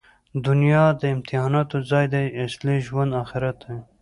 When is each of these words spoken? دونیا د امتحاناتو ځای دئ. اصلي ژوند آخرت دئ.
دونیا 0.45 0.83
د 1.01 1.03
امتحاناتو 1.15 1.77
ځای 1.89 2.05
دئ. 2.13 2.25
اصلي 2.45 2.77
ژوند 2.87 3.11
آخرت 3.23 3.55
دئ. 3.65 3.77